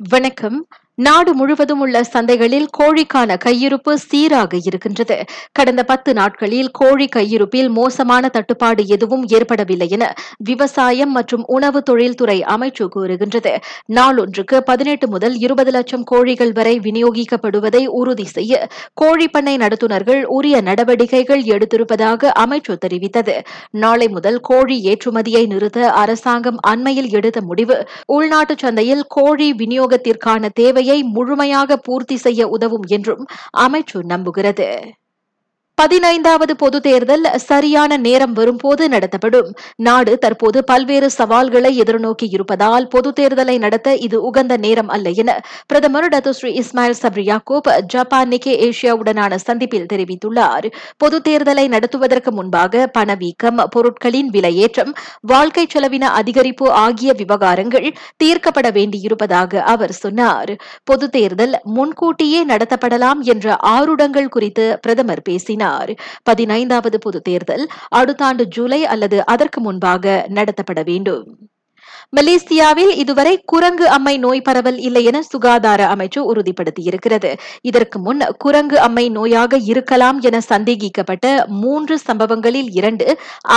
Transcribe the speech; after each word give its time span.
வணக்கம். 0.00 0.66
நாடு 0.98 1.34
முழுவதும் 1.34 1.80
உள்ள 1.80 2.02
சந்தைகளில் 2.02 2.66
கோழிக்கான 2.78 3.36
கையிருப்பு 3.44 3.94
சீராக 3.94 4.56
இருக்கின்றது. 4.64 5.24
கடந்த 5.52 5.82
பத்து 5.84 6.12
நாட்களில் 6.12 6.70
கோழி 6.70 7.06
கையிருப்பில் 7.06 7.68
மோசமான 7.68 8.28
தட்டுப்பாடு 8.28 8.86
எதுவும் 8.86 9.26
ஏற்படவில்லை 9.26 9.88
என 9.88 10.14
விவசாயம் 10.38 11.12
மற்றும் 11.12 11.44
உணவு 11.46 11.82
தொழில்துறை 11.82 12.42
அமைச்சு 12.42 12.86
கூறுகின்றது. 12.88 13.52
நாளொன்றுக்கு 13.94 14.60
பதினெட்டு 14.60 15.08
முதல் 15.08 15.36
இருபது 15.36 15.70
லட்சம் 15.70 16.04
கோழிகள் 16.04 16.52
வரை 16.52 16.78
விநியோகிக்கப்படுவதை 16.78 17.86
உறுதி 17.86 18.24
செய்ய 18.24 18.68
கோழி 18.94 19.28
பண்ணை 19.28 19.56
நடத்துனர்கள் 19.56 20.22
உரிய 20.22 20.60
நடவடிக்கைகள் 20.60 21.42
எடுத்திருப்பதாக 21.42 22.32
அமைச்சு 22.44 22.76
தெரிவித்தது. 22.86 23.36
நாளை 23.70 24.08
முதல் 24.08 24.40
கோழி 24.40 24.78
ஏற்றுமதியை 24.92 25.46
நிறுத்த 25.46 25.92
அரசாங்கம் 25.92 26.58
அண்மையில் 26.66 27.08
எடுத்த 27.10 27.40
முடிவு. 27.40 27.88
உள்நாட்டு 28.06 28.54
சந்தையில் 28.58 29.04
கோழி 29.08 29.52
விநியோகத்திற்கான 29.52 30.48
தேவை 30.54 30.84
தேவையை 30.86 31.12
முழுமையாக 31.14 31.76
பூர்த்தி 31.76 32.16
செய்ய 32.16 32.40
உதவும் 32.48 32.84
என்றும் 32.86 33.22
அமைச்சு 33.58 33.98
நம்புகிறது. 34.12 34.66
பதினைந்தாவது 35.80 36.56
பொது 36.56 36.80
தேர்தல் 36.80 37.26
சரியான 37.38 37.96
நேரம் 37.96 38.32
வரும்போது 38.32 38.88
நடத்தப்படும். 38.88 39.48
நாடு 39.76 40.18
தற்போது 40.18 40.64
பல்வேறு 40.64 41.10
சவால்களை 41.10 41.80
எதிர்நோக்கி 41.80 42.26
இருப்பதால் 42.28 42.86
பொது 42.88 43.12
தேர்தலை 43.20 43.58
நடத்த 43.58 43.96
இது 43.96 44.22
உகந்த 44.22 44.56
நேரம் 44.56 44.88
அல்ல 44.88 45.10
என 45.10 45.40
பிரதமர் 45.66 46.08
Datuk Seri 46.08 46.62
Ismail 46.62 46.96
Sabri 47.02 47.24
Japan 47.86 48.28
Nikkei 48.28 48.54
ஏஷியாவுடனான 48.68 49.34
சந்திப்பில் 49.34 49.86
தெரிவித்துள்ளார். 49.92 50.72
பொது 50.96 51.20
தேர்தலை 51.28 51.68
நடத்துவதற்கு 51.68 52.32
முன்பாக 52.32 52.86
பணவீக்கம் 52.86 53.60
பொருட்களின் 53.70 54.30
விலையேற்றம் 54.30 54.94
வாழ்க்கை 55.20 55.66
செலவின 55.74 56.10
அதிகரிப்பு 56.22 56.68
ஆகிய 56.68 57.12
விவகாரங்கள் 57.12 57.94
தீர்க்கப்பட 58.24 58.70
வேண்டியிருப்பதாக 58.72 59.60
அவர் 59.74 59.92
சொன்னார். 59.92 60.54
பொது 60.84 61.10
தேர்தல் 61.10 61.60
முன்கூட்டியே 61.62 62.44
நடத்தப்படலாம் 62.44 63.20
என்ற 63.20 63.56
ஆருடங்கள் 63.66 64.28
குறித்து 64.28 64.78
பிரதமர் 64.82 65.22
பேசினார். 65.22 65.64
கூறினார். 65.66 65.92
பதினைந்தாவது 66.22 66.98
பொது 66.98 67.20
தேர்தல் 67.22 67.66
அடுத்த 68.00 68.24
ஆண்டு 68.24 68.46
ஜூலை 68.56 68.80
அல்லது 68.94 69.18
அதற்கு 69.34 69.60
முன்பாக 69.60 70.24
நடத்தப்பட 70.38 70.80
வேண்டும். 70.90 71.26
மலேசியாவில் 72.16 72.90
இதுவரை 73.02 73.32
குரங்கு 73.52 73.86
அம்மை 73.94 74.12
நோய் 74.24 74.42
பரவல் 74.48 74.78
இல்லை 74.78 75.00
என 75.04 75.18
சுகாதார 75.22 75.80
அமைச்சு 75.94 76.20
உறுதிப்படுத்தியிருக்கிறது. 76.32 77.30
இதற்கு 77.60 77.98
முன் 77.98 78.22
குரங்கு 78.44 78.76
அம்மை 78.80 79.04
நோயாக 79.16 79.58
இருக்கலாம் 79.72 80.20
என 80.28 80.40
சந்தேகிக்கப்பட்ட 80.52 81.26
மூன்று 81.62 81.96
சம்பவங்களில் 81.98 82.70
இரண்டு 82.80 83.08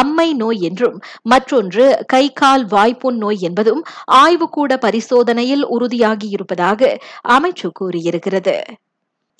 அம்மை 0.00 0.28
நோய் 0.32 0.60
என்றும் 0.70 0.96
மற்றொன்று 1.34 1.86
கை 2.14 2.24
கால் 2.32 2.66
வாய்ப்புண் 2.66 3.20
நோய் 3.24 3.40
என்பதும் 3.50 3.84
ஆய்வுக்கூட 4.22 4.80
பரிசோதனையில் 4.86 5.66
உறுதியாகியிருப்பதாக 5.76 6.92
அமைச்சு 7.28 7.70
கூறியிருக்கிறது. 7.80 8.58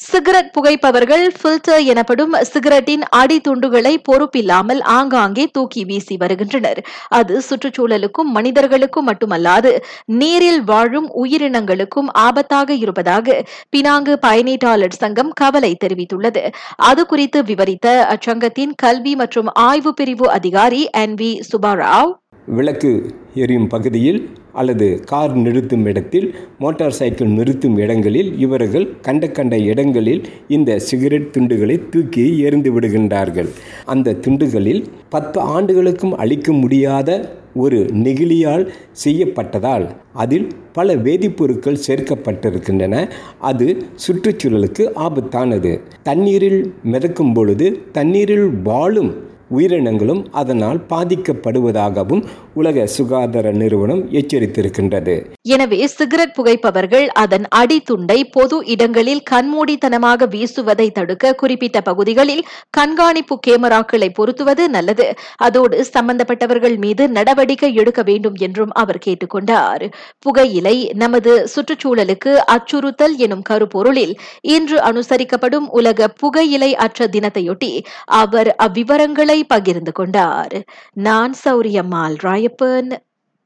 சிகரெட் 0.00 0.50
புகைப்பவர்கள் 0.56 1.22
ஃபில்டர் 1.38 1.84
எனப்படும் 1.92 2.34
சிகரெட்டின் 2.50 3.02
அடித்துண்டுகளை 3.20 3.92
பொறுப்பில்லாமல் 4.08 4.80
ஆங்காங்கே 4.96 5.44
தூக்கி 5.46 5.82
வீசி 5.84 6.16
வருகின்றனர். 6.16 6.80
அது 7.08 7.34
சுற்றுச்சூழலுக்கும் 7.48 8.30
மனிதர்களுக்கும் 8.36 9.08
மட்டுமல்லாது 9.08 9.72
நீரில் 10.20 10.62
வாழும் 10.64 11.08
உயிரினங்களுக்கும் 11.22 12.08
ஆபத்தாக 12.26 12.70
இருப்பதாக 12.84 13.36
பினாங்கு 13.76 14.14
பயணீட்டாளர் 14.26 14.98
சங்கம் 15.02 15.32
கவலை 15.32 15.72
தெரிவித்துள்ளது. 15.84 16.44
அது 16.90 17.04
குறித்து 17.06 17.42
விவரித்த 17.42 17.88
அச்சங்கத்தின் 18.14 18.74
கல்வி 18.84 19.14
மற்றும் 19.14 19.50
ஆய்வு 19.68 19.94
பிரிவு 19.94 20.28
அதிகாரி 20.30 20.82
என் 21.04 21.18
வி 21.22 21.32
சுபாராவ் 21.50 22.14
விளக்கு 22.56 23.06
எரியும் 23.34 23.66
பகுதியில் 23.66 24.28
அல்லது 24.52 25.00
கார் 25.04 25.34
நிறுத்தும் 25.36 25.84
இடத்தில் 25.84 26.34
மோட்டார் 26.58 26.90
சைக்கிள் 26.90 27.28
நிறுத்தும் 27.28 27.76
இடங்களில் 27.76 28.38
இவர்கள் 28.38 29.00
கண்ட 29.00 29.28
கண்ட 29.28 29.58
இடங்களில் 29.58 30.22
இந்த 30.48 30.78
சிகரெட் 30.78 31.36
துண்டுகளை 31.38 31.88
தூக்கி 31.88 32.38
எறிந்து 32.38 32.80
விடுகின்றார்கள். 32.80 33.48
அந்த 33.84 34.12
துண்டுகளில் 34.12 34.84
பத்து 35.08 35.40
ஆண்டுகளுக்கும் 35.40 36.16
அழிக்க 36.16 36.52
முடியாத 36.52 37.36
ஒரு 37.54 37.78
நெகிழியால் 37.78 38.68
செய்யப்பட்டதால் 39.04 39.86
அதில் 40.12 40.48
பல 40.72 40.94
வேதிப்பொருட்கள் 40.94 41.82
சேர்க்கப்பட்டிருக்கின்றன. 41.86 43.10
அது 43.38 43.76
சுற்றுச்சூழலுக்கு 44.06 44.92
ஆபத்தானது. 44.96 45.80
தண்ணீரில் 46.02 46.72
மிதக்கும் 46.82 47.32
பொழுது 47.32 47.80
தண்ணீரில் 47.92 48.48
வாழும் 48.64 49.14
உயிரினங்களும் 49.50 50.22
அதனால் 50.32 50.78
பாதிக்கப்படுவதாகவும் 50.90 52.22
உலக 52.54 52.86
சுகாதார 52.96 53.46
நிறுவனம் 53.52 54.02
எச்சரித்திருக்கின்றது. 54.12 55.14
எனவே 55.54 55.78
சிகரெட் 55.88 56.34
புகைப்பவர்கள் 56.38 57.06
அதன் 57.22 57.46
அடித்துண்டை 57.60 58.18
பொது 58.36 58.56
இடங்களில் 58.74 59.22
கண்மூடித்தனமாக 59.30 60.28
வீசுவதை 60.34 60.88
தடுக்க 60.90 61.32
குறிப்பிட்ட 61.34 61.80
பகுதிகளில் 61.80 62.42
கண்காணிப்பு 62.70 63.36
கேமராக்களை 63.46 64.08
பொருத்துவது 64.10 64.64
நல்லது. 64.68 65.06
அதோடு 65.46 65.78
சம்பந்தப்பட்டவர்கள் 65.92 66.76
மீது 66.76 67.06
நடவடிக்கை 67.08 67.72
எடுக்க 67.74 68.02
வேண்டும் 68.02 68.36
என்றும் 68.46 68.74
அவர் 68.74 69.02
கேட்டுக்கொண்டார். 69.06 69.84
புகையிலை 70.26 70.76
நமது 71.04 71.32
சுற்றுச்சூழலுக்கு 71.54 72.34
அச்சுறுத்தல் 72.56 73.16
எனும் 73.26 73.46
கருப்பொருளில் 73.50 74.14
இன்று 74.56 74.78
அனுசரிக்கப்படும் 74.90 75.68
உலக 75.78 76.08
புகையிலை 76.20 76.70
அற்ற 76.86 77.08
தினத்தையொட்டி 77.16 77.72
அவர் 78.20 78.50
அவ்விவரங்களை 78.66 79.37
பகிர்ந்து 79.44 79.92
கொண்டார். 79.92 80.64
நான் 80.92 81.34
சௌரியம்மாள் 81.44 82.16
ராயப்பன். 82.22 82.96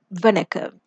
வணக்கம். 0.09 0.82